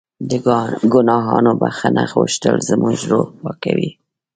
د 0.29 0.31
ګناهونو 0.93 1.51
بښنه 1.61 2.03
غوښتل 2.13 2.57
زموږ 2.69 2.97
روح 3.11 3.27
پاکوي. 3.41 3.91